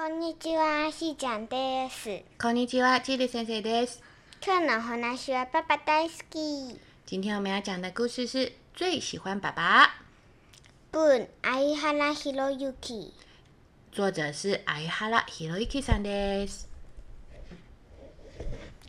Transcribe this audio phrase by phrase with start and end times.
[0.00, 2.22] こんにちは、しーちゃんです。
[2.40, 4.00] こんにちは，チリ先生です。
[4.40, 6.78] 今日のお話はパパ大好き。
[7.04, 9.90] 今天我们要讲的故事是最喜欢爸爸，
[10.92, 13.12] 文相原博之。
[13.90, 16.68] 作者是相原博之さんです。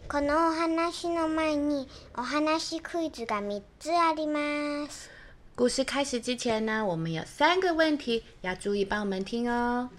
[0.08, 5.10] このお話の前にお話クイズが3つあります。
[5.56, 9.90] 故事开始之前呢，我们有三个问题要注意帮我们听哦。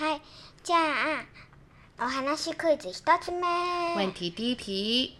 [0.00, 0.22] はい、
[0.64, 0.76] じゃ
[2.00, 3.42] あお話クイズ1つ目。
[3.94, 5.18] 问题第一题，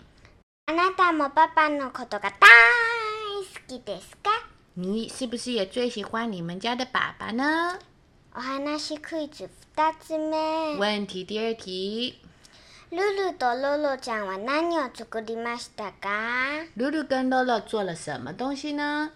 [0.69, 2.49] あなたもパパのことが大
[3.45, 4.31] 好きですか？
[4.77, 7.79] 你是不是也最喜欢你们家的爸爸呢？
[8.35, 10.79] お話クイズ2つ目。
[10.79, 12.15] 问题第二题，
[12.91, 16.65] ルルとロロちゃんは何を作りましたか？
[16.79, 19.11] 露露跟乐乐做了什么东西呢？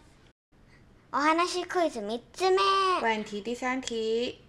[1.11, 2.59] お話クイズ3つ目。
[3.01, 4.41] 问题第三题，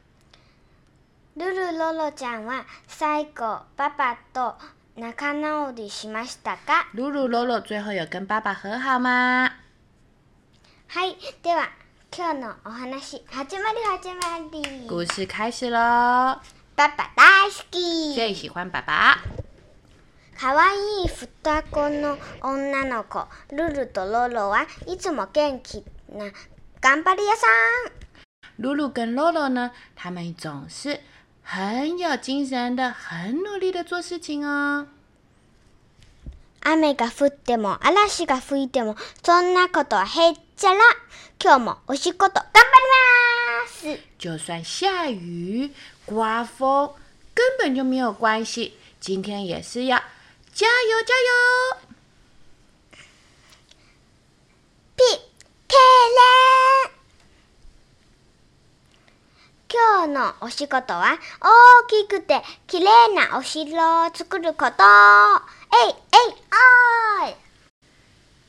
[1.37, 4.55] ルルロロちゃんは最後パパと
[4.95, 6.85] 仲直りしましたか？
[6.95, 9.51] 露露、乐乐最后有跟爸爸和好吗？
[10.87, 11.71] はい、では
[12.15, 14.87] 今日のお話始まり始まり。
[14.87, 16.39] 故事开始喽。
[16.77, 18.15] パパ大好き。
[18.15, 19.17] 最喜欢爸爸。
[20.39, 25.83] かわいい双子の女の子ルルとロロはいつも元気
[26.13, 26.31] な
[26.79, 27.45] 頑張り屋さ
[27.89, 28.63] ん。
[28.63, 31.01] 露露跟乐乐呢，他们总是
[31.44, 34.86] 很有精神的，很努力的做事情哦。
[36.62, 40.80] 雨が降っても嵐が吹いてもそんなことはへっちゃら
[41.42, 45.70] 今日もお仕事頑張ります就算下雨、
[46.04, 46.92] 刮风，
[47.34, 48.74] 根本就没有关系。
[49.00, 49.98] 今天也是要
[50.52, 51.78] 加油加油！
[54.96, 55.20] ピッ
[55.66, 56.93] ケレン
[59.75, 66.35] 今日のお仕事は大きくて綺麗なお城を作ることえいえい
[67.19, 67.35] おーい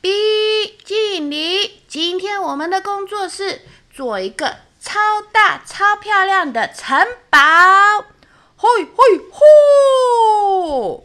[0.01, 1.81] B 敬礼。
[1.89, 3.61] 今天我们的工作是
[3.93, 7.37] 做一个超大、超漂亮的城堡。
[8.55, 11.03] 嘿嘿吼！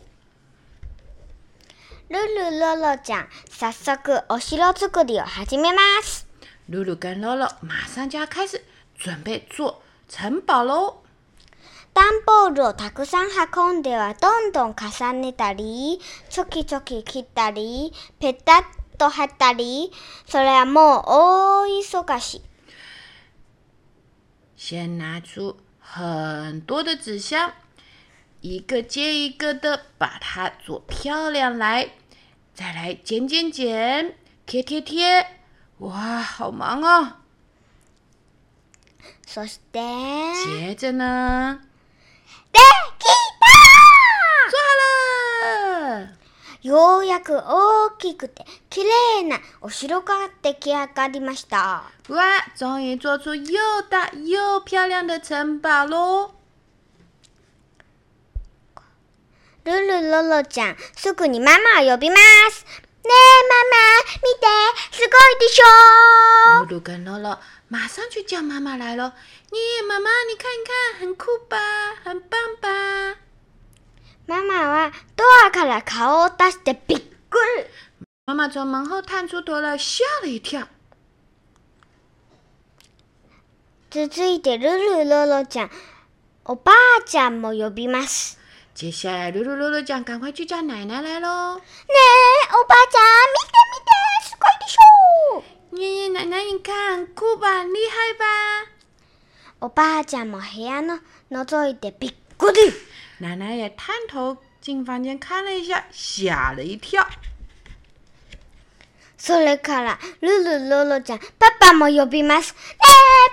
[2.09, 6.29] ルルロロちゃん早速お城作りを始めます
[6.69, 8.63] 露露跟乐乐马上就要开始
[8.97, 11.04] 准备做城堡喽。
[11.94, 16.00] 段ボールをたくさん運んではどんどん重ねたり、
[16.30, 18.64] ちょきちょき切ったり、ペタッ
[19.00, 19.92] と貼ったり、
[20.28, 22.42] それはもう大忙し。
[24.56, 27.54] 先拿出很多的纸箱，
[28.42, 31.90] 一个接一个的把它做漂亮来，
[32.54, 34.14] 再来剪剪剪，
[34.46, 35.26] 贴贴贴。
[35.80, 37.14] 哇，好忙哦！
[39.33, 39.81] そして、
[40.45, 41.59] 接着呢，
[42.53, 42.59] で
[42.99, 43.07] き。
[45.43, 46.09] た
[46.63, 51.85] ようやく大きくて綺麗なお城が出来上がりました。
[52.09, 56.33] 哇，终于做出又大又漂亮的城堡喽！
[59.65, 62.17] ルルロロちゃん、すぐにママを呼びま
[62.51, 62.65] す。
[62.65, 63.11] ねえ
[63.49, 64.47] ママ、見て、
[64.93, 66.67] すごいでしょ？
[66.67, 67.41] 露露跟乐乐
[67.72, 69.16] 马上去叫妈妈来了。
[69.52, 69.58] 你
[69.88, 71.58] 妈妈，你看看，很酷吧，
[72.04, 73.18] 很棒吧？
[74.28, 77.00] ママはドアから顔を出してびっ
[77.30, 77.66] くり。
[78.26, 80.68] 妈妈从门后探出头来，吓了一跳。
[83.90, 85.72] 続いてルルロロちゃん、
[86.44, 88.38] おばあちゃんも呼びます。
[88.76, 91.56] 接下来，露露、乐乐讲，赶快去叫奶奶来喽！
[91.56, 93.92] ねえ、おばあちゃん、見て見て、
[94.28, 98.68] すごいでしょ 爷爷奶奶，你看，很酷吧，厉害吧？
[99.60, 101.00] おばあちゃんも部屋の
[101.32, 102.74] 覗いてびっくり。
[103.20, 107.06] 奶奶也探头进房间看了一下，吓了一跳。
[109.18, 112.54] それから、ルルロロちゃん、パパも呼びます。
[112.54, 112.86] ねえ、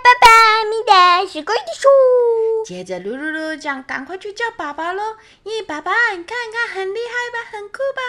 [0.03, 5.17] パパ、見て、すごいでしょ接着，露露、乐乐讲，赶快去叫爸爸喽！
[5.44, 8.00] 咦，爸爸，你看看，很厉害吧，很酷吧？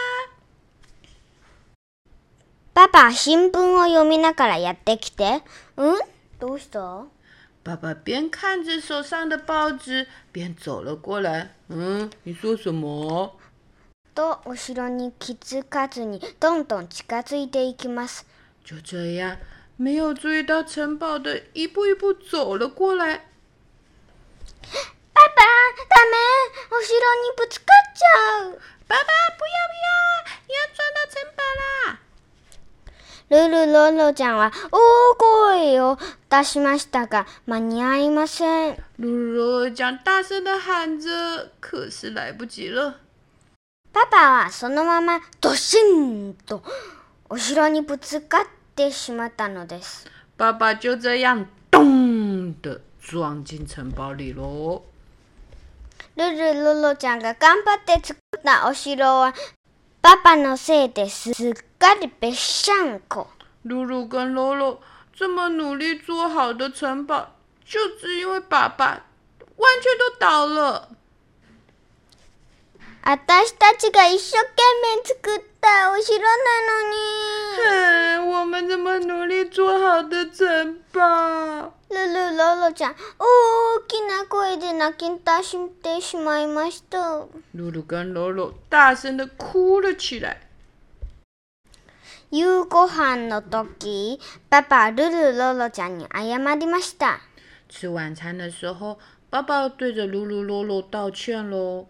[2.80, 5.42] パパ、新聞を読みながらやってきて。
[5.76, 5.98] うん？
[6.38, 7.04] どうした？
[7.62, 11.54] 爸爸边看着手上的报纸，边走了过来。
[11.68, 13.32] 嗯，你说什么？
[14.14, 18.24] と後ろに気づかずにどんどん近づいていきます。
[18.64, 19.36] 就这样，
[19.76, 23.26] 没有注意到城堡的，一步一步走了过来。
[25.12, 25.42] パパ、
[25.86, 26.16] ダメ
[26.70, 29.04] 後ろにぶつかっちゃう爸爸，
[29.36, 31.42] 不要不要，你要撞到城堡
[31.92, 32.00] 啦！
[33.30, 35.96] ルルロロちゃんは大声を
[36.28, 38.74] 出しましたが間に合いません。
[38.98, 42.94] 噜噜罗罗酱大声的喊着，可是来不及了。
[43.92, 46.64] パパはそのままドシンと
[47.28, 48.44] お城にぶつかっ
[48.74, 50.10] てしまったのです。
[50.36, 54.82] 爸爸就这样咚的撞进城堡里喽。
[56.16, 59.34] ルルロロちゃんが頑張って作ったお城は
[60.02, 61.34] パパのせいですっ
[61.78, 63.26] かりべっしゃんこ。
[63.64, 64.80] 露露跟罗罗
[65.12, 67.26] 这么努力做好的城堡，
[67.66, 69.04] 就只因为爸爸
[69.56, 70.88] 完全都倒了。
[73.02, 76.26] 私たちが一生懸命作ったお城な
[76.66, 76.96] のに。
[77.58, 82.94] 哼，我们这么努力做好的城堡，ルルロロちゃん、大
[83.88, 87.26] きな声で泣き出してしまいました。
[87.52, 90.36] 露露跟罗罗大声的哭了起来。
[92.30, 97.18] 夕ご飯の時、パパはルルロロちゃんに謝りました。
[97.68, 98.96] 吃晚餐的时候，
[99.28, 101.86] 爸爸对着露露、罗罗道歉喽。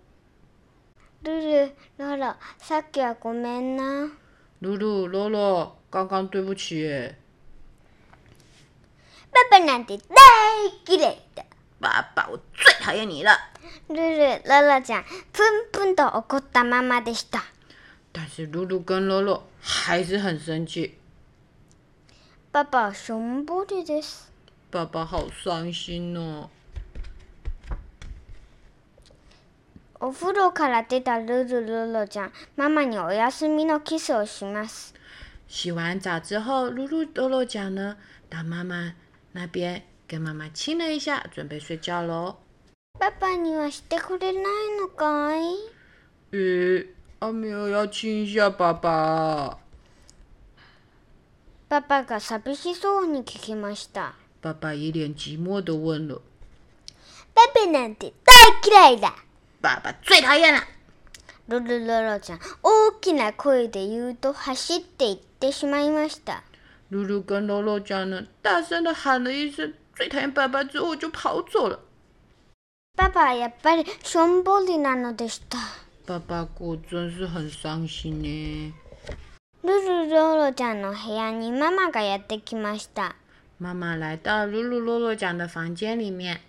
[1.23, 4.09] ルルロロ、さっきはごめんな。
[4.63, 7.15] 露露、罗罗，刚刚对不起
[9.33, 11.45] 耶，パパなんて大嫌いだ。
[11.81, 13.33] 爸爸，我最讨厌你了。
[13.89, 17.43] ルルロロちゃん、プンプンと怒ったままでした。
[18.13, 20.95] 但是露露跟罗罗还是很生气，
[22.53, 24.31] パパはしょんぼりです。
[24.71, 26.51] 爸爸好伤心哦。
[30.01, 34.95] お風呂から出たルルロロちゃん、ママにお休みのキスをします。
[35.49, 37.97] 洗完澡之后，露露、罗罗讲呢，
[38.29, 38.95] 到妈妈
[39.33, 42.37] 那边跟妈妈亲了一下，准备睡觉喽。
[42.99, 44.43] パパにはしてくれない
[44.79, 45.57] のかい
[46.33, 46.89] 诶，
[47.21, 49.59] 阿没有要亲一下爸爸。
[51.69, 54.15] パパが寂しそうに聞きました。
[54.43, 56.21] 爸爸一脸寂寞的问了
[57.33, 58.35] パパなんて大
[58.67, 59.15] 嫌いだ。
[59.63, 60.61] ：“爸爸最讨厌了。
[61.47, 66.43] ルルロロちゃん、大きな声で言うと走って行ってしまいました。”
[66.91, 71.81] 露露跟罗罗讲呢，大声的喊了一声“最讨厌爸爸”之后就跑走了。
[72.97, 75.59] パパはやっぱりしょんぼりなのでした。
[76.05, 78.75] 爸爸果真是很伤心呢。
[79.63, 83.15] ルルロロちゃんの部屋にママがやってきました。
[83.59, 86.41] 妈妈来到露露、罗罗讲的房间里面，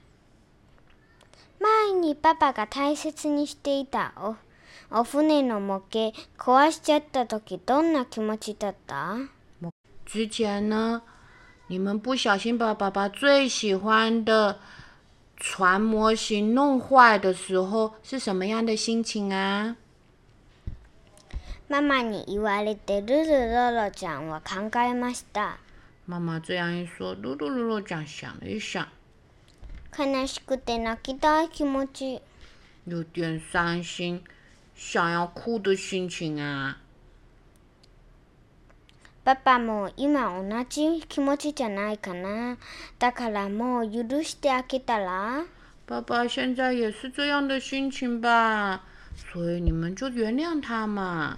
[1.59, 4.35] 前にパパが大切にしていたお
[4.89, 9.17] お船の模型壊しちゃった時どんな気持ちだった？
[10.10, 11.02] 之前呢，
[11.68, 14.58] 你们不小心把爸爸最喜欢的
[15.36, 19.76] 船模型弄坏的时候，是什么样的心情啊？
[21.68, 25.56] ママに言われてルルロロちゃんは考えました。
[26.06, 28.86] 妈妈这样一说，露露、罗罗讲想了一想，
[29.96, 32.20] 悲しくて泣きたい気持ち。
[32.84, 34.22] 有点伤心，
[34.76, 36.78] 想要哭的心情啊。
[39.31, 42.57] パパも今同じ気持ちじゃないかな。
[42.99, 45.45] だからもう許してあげたら？
[45.85, 48.81] 爸爸现在也是这样的心情吧，
[49.15, 51.37] 所以你们就原谅他嘛。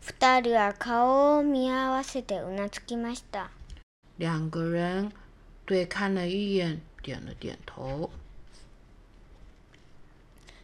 [0.00, 3.50] 二人は顔を見合わせてうなずきました。
[4.18, 5.12] 两个人
[5.64, 8.10] 对看了一眼，点了点头。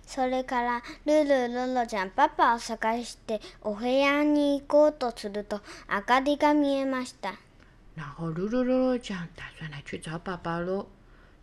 [0.07, 5.61] それからルルロロちゃんパパを探してお部屋に行こうとすると
[5.91, 7.35] 明かりが見えました。
[7.97, 10.87] 然后噜噜噜噜讲打算来去找爸爸喽。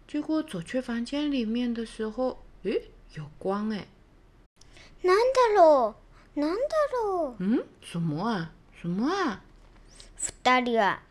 [0.08, 3.88] 结果走去房间里面的时候，诶，有光诶。
[5.02, 5.96] なんだろ
[6.36, 6.40] う？
[6.40, 7.36] なんだろう？
[7.40, 8.52] 嗯，什么啊？
[8.80, 9.42] 什么啊？
[10.18, 11.02] 二人は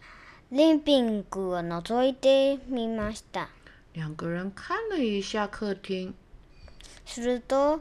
[0.51, 3.49] リビングを覗いてみました。
[3.95, 6.15] 两个人看了一下客厅，
[7.05, 7.81] すると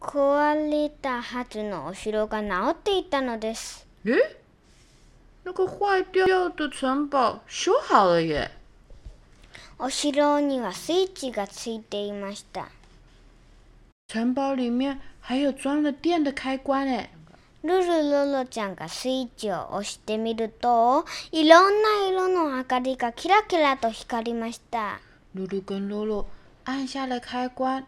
[0.00, 3.86] 壊れたはずのお城が直っていたのです。
[4.04, 4.36] 诶，
[5.44, 8.50] 那个坏掉的城堡修好了耶！
[9.78, 12.68] お城にはスイッチがついていました。
[14.08, 17.10] 城堡里面还有装了电的开关诶。
[17.62, 25.00] ルルロロちゃんがスイッチを押してみるといろんな色の明かりがキラキラと光りました。
[25.34, 26.26] 露露跟洛洛
[26.64, 27.84] 按下了开关，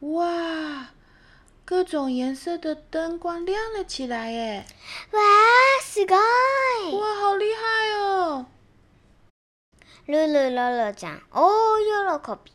[0.00, 0.88] 哇，
[1.66, 4.64] 各种颜色的灯光亮了起来耶！
[5.12, 8.46] わーすごい哇，好厉害哦！
[10.06, 11.44] ルルロロちゃん大
[12.24, 12.52] 喜び。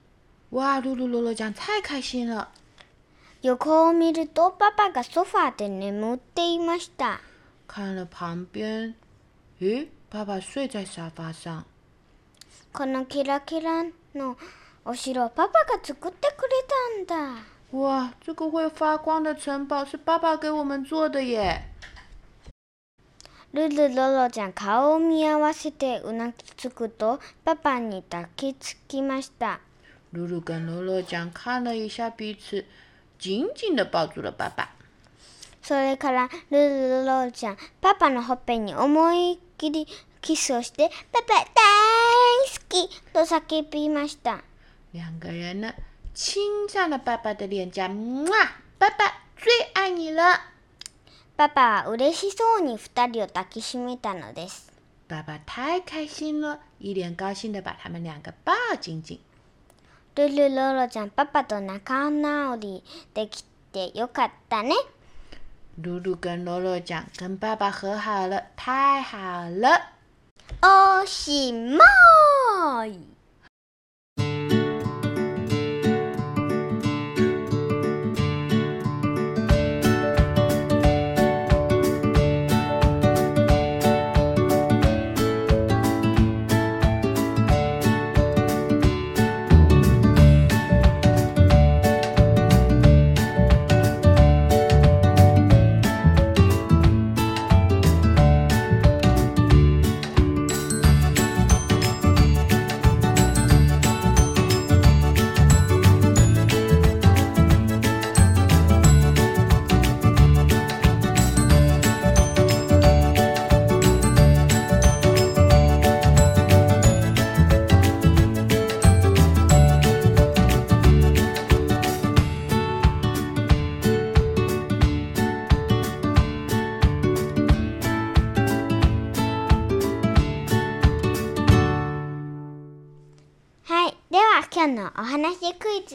[0.57, 2.49] 哇，露露、洛洛讲太开心了。
[3.43, 7.19] 横を見るとパパがソファーで眠っていました。
[7.67, 8.95] 看了旁边，
[9.61, 11.63] 诶，爸爸睡在沙发上。
[12.73, 13.83] このキラキラ
[14.15, 14.35] の
[14.83, 16.34] お城パパが作って
[17.15, 17.41] くれたんだ。
[17.71, 21.61] 哇，这个会发光的城堡是爸爸给我们做的耶！
[23.53, 29.59] ルルロロちゃん顔を見合わせてうなずくとパパに抱きつきました。
[30.13, 32.65] 露露跟罗罗酱看了一下彼此，
[33.17, 34.69] 紧紧的抱住了爸爸。
[35.61, 39.87] それからルルロロちゃんパパのほっぺに思いっきり
[40.21, 44.43] キスをしてパパ大好きと叫びました。
[44.93, 45.73] 两个人呢，
[46.15, 50.39] 亲在了爸爸的脸颊，哇，爸爸最爱你了！
[51.35, 54.71] パパは嬉しそうに二人を抱きしめたのです。
[55.09, 59.19] 爸爸太开心了，一脸高兴的把他们两个抱紧紧。
[60.15, 63.43] ルルロロちゃんパパと仲直りでき
[63.73, 64.73] てよかったね。
[65.77, 69.81] 露露跟罗罗酱跟爸爸和好了，太好了！
[70.61, 73.14] おしまい。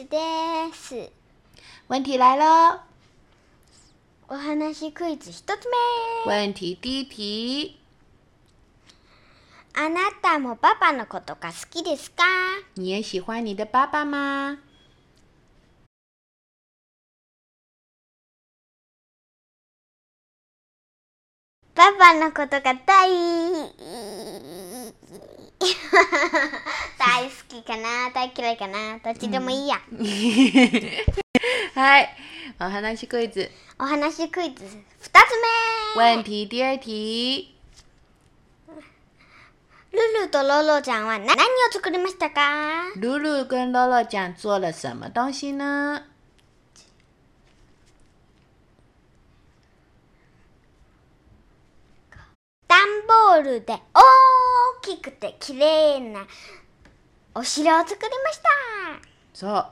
[0.01, 0.17] 話クイズで
[0.73, 1.11] す。
[1.87, 2.79] 问题来了，
[4.29, 5.67] お話クイズ一つ
[6.25, 6.31] 目。
[6.31, 7.77] 问题第一题，
[9.75, 12.23] あなたもパパのことが好きですか？
[12.75, 14.57] 你也喜欢你的爸爸吗？
[21.81, 23.09] パパのことが大
[26.99, 28.11] 大好きかな？
[28.13, 28.99] 大嫌いかな？
[28.99, 29.81] どっちでもいいや。
[31.73, 32.09] はい、
[32.59, 33.49] お話クイズ。
[33.79, 35.35] お話クイズ二つ
[35.95, 36.13] 目。
[36.15, 37.55] 问题第二题，
[39.91, 41.37] ルルとロロちゃんは何を
[41.71, 42.91] 作りましたか？
[43.01, 46.03] 露露跟乐乐酱做了什么东西呢？
[52.67, 53.81] 段ボールで大
[54.81, 56.25] きくて綺麗な
[57.33, 58.49] お城を作りました。
[59.33, 59.65] 错，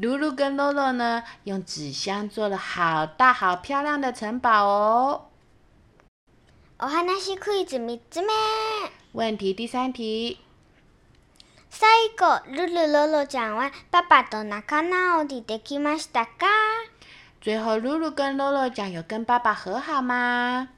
[0.00, 5.22] 露露跟乐乐呢，用纸箱做了好大好漂亮的城堡哦。
[6.78, 8.28] お話クイズ3つ目。
[9.12, 10.38] 问题第三题，
[11.70, 16.46] 最後、ルルロロちゃんはパパと仲直りできましたか？
[17.42, 20.68] 最后露露跟乐乐酱有跟爸爸和好吗？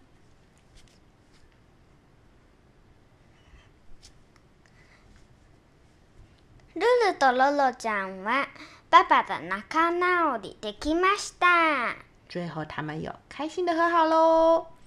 [6.78, 8.47] ルルとロロちゃんは
[8.88, 11.97] パパと仲直りできました。
[12.28, 14.77] 最后他们有开心的和好喽。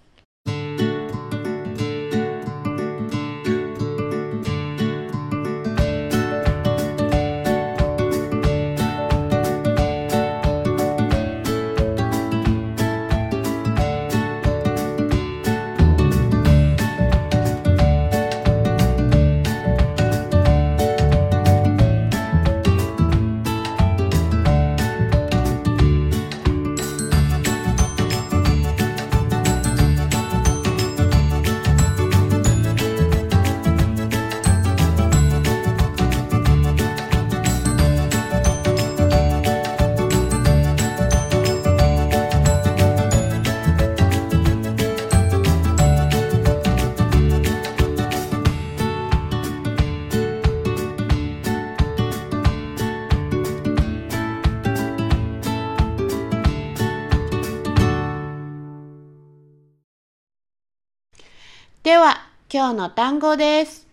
[62.62, 63.88] 今日の単語です。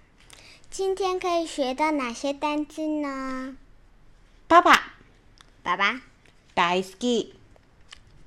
[0.71, 3.57] 今天可以学到哪些单字呢？
[4.47, 4.93] パパ
[5.63, 6.03] 爸爸，
[6.55, 7.33] 大好き。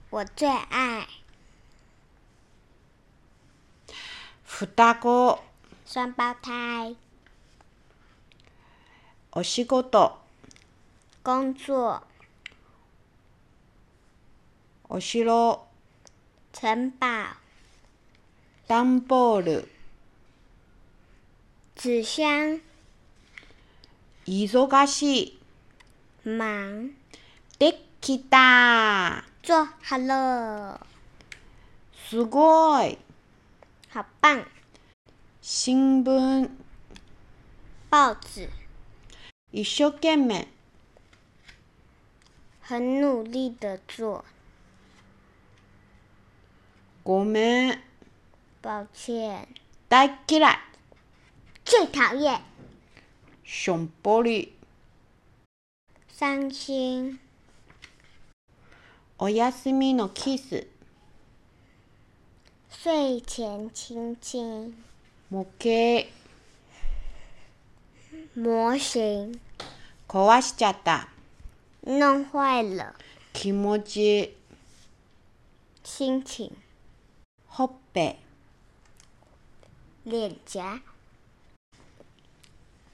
[0.09, 1.07] 我最爱
[4.43, 5.37] 双子
[5.85, 6.95] 双胞胎。
[9.33, 10.17] お仕事、
[11.21, 12.01] 工作。
[14.89, 15.67] お城、
[16.51, 17.37] 城堡。
[18.67, 19.69] 段ボール、
[21.80, 22.60] 纸箱。
[24.26, 25.38] 忙しい。
[26.24, 26.90] 忙。
[27.58, 29.24] できた。
[29.42, 30.80] 做好了。
[32.08, 32.98] すごい。
[33.92, 34.44] 好棒。
[35.40, 36.50] 新聞、
[37.88, 38.48] 报纸。
[39.52, 40.48] 一生懸命。
[42.60, 44.24] 很努力的做。
[47.04, 47.82] ごめん。
[48.60, 49.46] 抱歉。
[49.88, 50.69] 大嫌い。
[51.73, 52.41] 最讨厌。
[53.45, 54.53] しょんぼり。
[56.09, 57.17] 伤心。
[59.17, 60.67] お休みのキス。
[62.83, 64.83] 睡前亲亲。
[65.29, 66.09] 模型。
[68.35, 69.39] 模型。
[70.09, 71.07] 壊しちゃった。
[71.85, 72.93] 弄坏了。
[73.31, 74.35] 気持ち。
[75.83, 76.51] 心情。
[77.47, 78.19] ほっぺ。
[80.03, 80.81] 脸颊。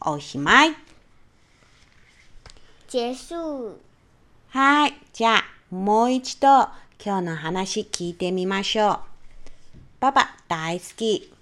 [0.01, 0.75] おしまい。
[2.87, 3.75] 結束。
[4.49, 4.93] はい。
[5.11, 6.47] じゃあ、もう一度
[7.03, 8.99] 今日の話聞いてみましょう。
[9.99, 11.33] パパ大好き。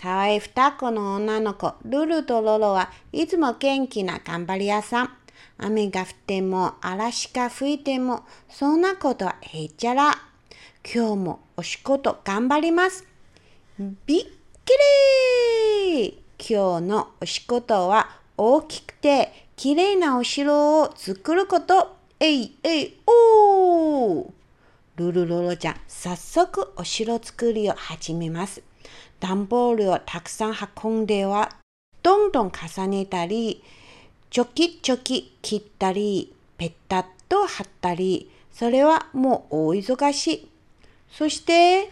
[0.00, 5.10] かわいい双子の女の子、ルルとロロはいつも元気な頑張り屋さん。
[5.58, 10.12] 雨が降っても嵐が吹いてもそんなことはへっちゃら。
[10.84, 13.06] 今日もお仕事頑張ります。
[13.78, 14.28] びっく
[15.96, 21.94] り今日のお仕事は大きくて綺麗なお城を作ること。
[22.18, 24.30] えいえいおー
[24.96, 28.60] ルルロロちゃん、早速お城作りを始めます。
[29.20, 31.48] 段ボールをたくさん運んでは、
[32.02, 33.62] どんどん重ねたり、
[34.28, 40.48] ちょきちょき切ったり、ペタッと貼ったり、それはもう大忙し。
[41.08, 41.90] そして、で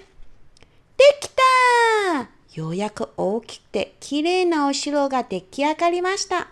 [1.20, 6.48] きたようやく大きくて綺麗なお城が出来上がりました。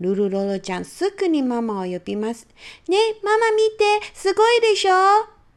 [0.00, 2.46] ルルロロちゃんすぐにママを呼びます。
[2.88, 4.92] ねえ、ママ見て、すごいでしょ？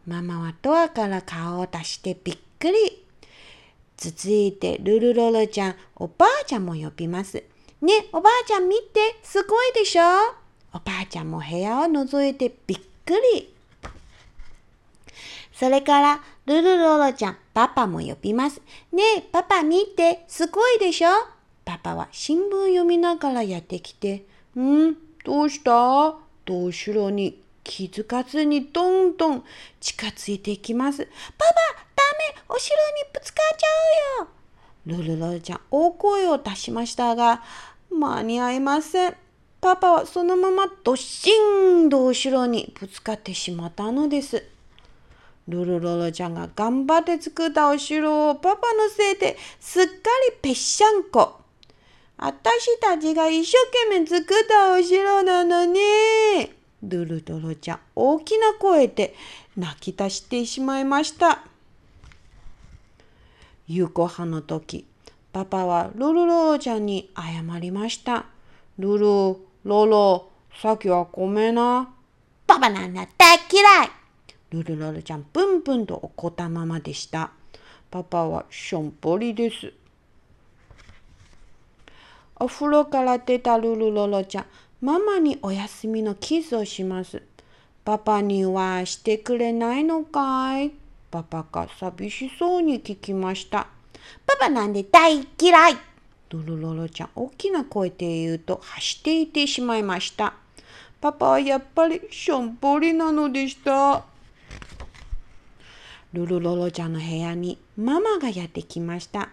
[0.07, 3.05] ママはドアから顔を出してびっくり。
[3.97, 7.43] 続いてルルロロちゃん、おばあちゃんも呼びます。
[7.81, 10.03] ねえ、おばあちゃん見て、すごいでしょ？
[10.73, 13.53] おばあちゃんも部屋を覗いてびっくり。
[15.53, 18.61] それから、ルルロロちゃん、パパも呼びます。
[18.91, 21.09] ねえ、パパ見て、すごいでしょ？
[21.65, 24.25] パパは新聞読みながらやってきて、
[24.57, 26.15] んどうした？
[26.43, 29.43] と後ろに気づかずにどんどん
[29.79, 31.05] 近づいていきます。
[31.05, 31.45] パパ、
[31.95, 32.03] ダ
[32.35, 32.81] メお城に
[33.13, 33.67] ぶつかっちゃ
[34.23, 37.43] うよルルロロちゃん、大声を出しましたが、
[37.91, 39.15] 間に合いません。
[39.59, 41.29] パパはそのままどっし
[41.83, 44.43] んと後ろにぶつかってしまったのです。
[45.47, 49.91] ルルロロちゃんが頑張って作ったお城をパパのせいですっか
[50.29, 51.41] りぺっしゃんこ。
[52.17, 53.57] あたしたちが一生
[53.89, 55.79] 懸命作ったお城なのに。
[56.83, 59.15] ルルロロちゃん大きな声で
[59.57, 61.43] 泣き出してしまいました。
[63.67, 64.85] 夕ご飯の時、
[65.33, 68.25] パパはルルロロちゃんに謝りました。
[68.77, 69.05] ルル、
[69.63, 70.29] ロロ、
[70.61, 71.89] さっきはごめんな。
[72.45, 74.00] パパなんだ大嫌い
[74.51, 77.31] ルルロロちゃんプンプンと怒ったままでした。
[77.89, 79.73] パパはしょんぼりです。
[82.35, 84.45] お風呂から出たルルロロちゃん、
[84.81, 87.23] ママにお休みのキスをします。
[87.85, 90.71] パパにはしてくれないのかい？
[91.09, 93.67] パパが寂しそうに聞きました。
[94.25, 95.77] パパなんで大嫌い？
[96.29, 100.33] ルルロロちゃん大きな声で言うと走っていてしまいました。
[100.99, 104.10] パパはやっぱりしょんぼりなのでした。
[106.13, 109.29] ルルロロちゃんの部屋にママがやってきました。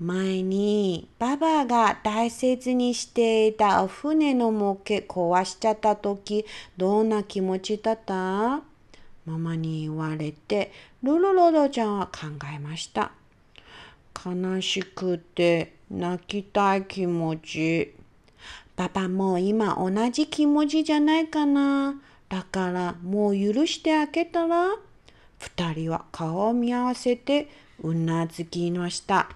[0.00, 6.46] 前にパパが大切にしていた船の模型壊しちゃった時
[6.78, 8.62] どんな気持ちだった？
[9.26, 13.12] ママに言われてルルロロちゃんは考えました。
[14.24, 17.94] 悲しくて泣きたい気持ち。
[18.74, 22.00] パパもう今同じ気持ちじゃないかな。
[22.30, 24.70] だからもう許してあげたら？
[25.40, 27.48] 二人は顔を見合わせて
[27.82, 29.28] うなずきました。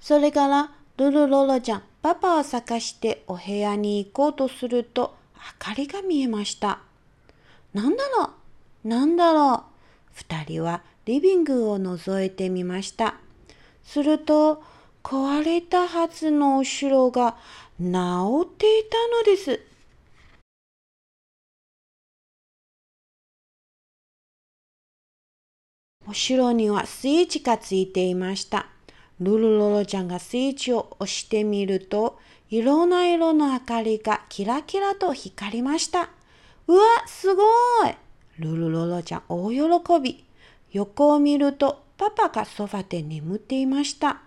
[0.00, 6.80] それからルルロロちゃん、パパを探してお部屋に行こうとすると明かりが見えました。
[7.72, 8.30] なんだろ
[8.84, 8.88] う？
[8.88, 9.62] なんだろう？
[10.12, 13.14] 二人はリビングを覗いてみました。
[13.84, 14.62] すると、
[15.02, 17.36] 壊れたはずのお城が
[17.80, 17.86] 治
[18.44, 19.60] っていたのです。
[26.10, 28.68] お城にはスイッチがついていました。
[29.20, 32.18] ルルロロちゃんがスイッチを押してみると、
[32.48, 36.08] いろんな色の明かりがキラキラと光りました。
[36.66, 37.46] うわ、すごい
[38.38, 40.24] ルルロロちゃん大喜び。
[40.72, 44.22] 横を見るとパパがソファで眠っていました。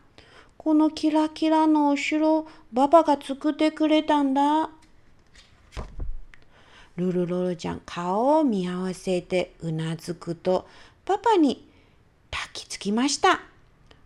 [0.57, 4.69] このキラキラのお城、パパが作ってくれたんだ。
[6.97, 10.67] ルルロロちゃん顔を見合わせてうなずくと
[11.05, 11.70] パパに
[12.31, 13.41] 抱きつきました。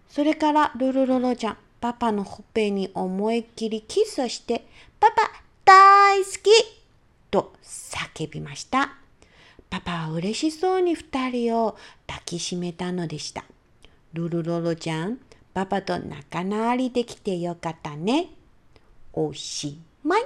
[0.09, 4.65] それからルルロロちゃん、パパのほっぺに思いっきりキスをして、
[4.99, 5.31] パパ
[5.63, 6.49] 大好き
[7.29, 8.95] と叫びました。
[9.69, 13.43] パパは嬉しそうに二人を抱きしめたのでした。
[14.13, 15.19] ルルロロちゃん、
[15.53, 18.27] 爸爸と仲直りできてよかったね。
[19.13, 20.25] おしまい。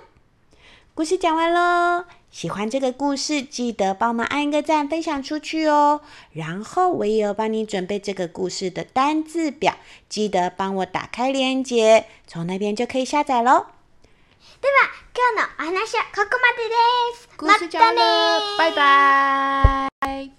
[0.95, 6.00] 故事讲完喽，喜欢这个故事，记得帮忙按一个赞，分享出去哦。
[6.32, 9.76] 然后我也有帮你准备这个故事的单字表，
[10.08, 13.66] 记得帮我打开链接，从那边就可以下载喽。
[14.60, 16.74] では今日のお話はここまでで
[17.16, 17.28] す。
[17.36, 20.37] 故事讲完了，拜拜。